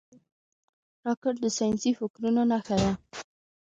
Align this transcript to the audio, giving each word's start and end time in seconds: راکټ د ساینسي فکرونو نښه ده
راکټ 1.05 1.35
د 1.43 1.45
ساینسي 1.57 1.91
فکرونو 1.99 2.41
نښه 2.51 2.75
ده 2.81 2.91